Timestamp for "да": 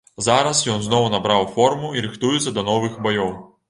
2.61-2.69